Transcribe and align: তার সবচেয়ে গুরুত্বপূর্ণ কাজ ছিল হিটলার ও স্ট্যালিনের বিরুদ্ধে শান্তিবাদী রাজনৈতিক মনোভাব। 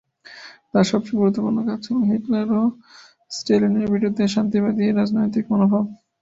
তার 0.71 0.85
সবচেয়ে 0.91 1.19
গুরুত্বপূর্ণ 1.19 1.57
কাজ 1.67 1.79
ছিল 1.85 1.97
হিটলার 2.09 2.49
ও 2.55 2.63
স্ট্যালিনের 3.31 3.87
বিরুদ্ধে 3.93 4.23
শান্তিবাদী 4.33 4.85
রাজনৈতিক 4.91 5.43
মনোভাব। 5.51 5.83